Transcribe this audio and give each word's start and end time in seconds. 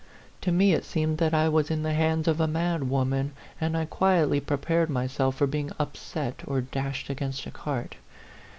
To 0.41 0.51
me 0.51 0.73
it 0.73 0.83
seemed 0.83 1.19
that 1.19 1.31
I 1.31 1.47
was 1.47 1.69
in 1.69 1.83
the 1.83 1.93
hands 1.93 2.27
of 2.27 2.41
a 2.41 2.47
mad 2.47 2.89
woman, 2.89 3.33
and 3.59 3.77
I 3.77 3.85
quietly 3.85 4.39
prepared 4.39 4.89
myself 4.89 5.35
for 5.35 5.45
being 5.45 5.69
upset 5.77 6.41
or 6.47 6.59
dashed 6.59 7.11
against 7.11 7.45
a 7.45 7.51
cart. 7.51 7.97